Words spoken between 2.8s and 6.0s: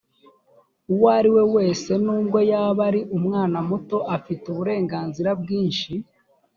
ari umwana muto afite uburenganzira bwinshi